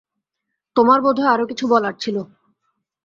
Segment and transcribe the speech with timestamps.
[0.75, 2.17] তোমার বোধহয় আরো কিছু বলার ছিল।